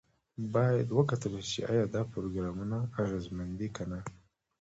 [0.53, 3.99] باید وکتل شي چې ایا دا پروګرامونه اغیزمن دي که نه.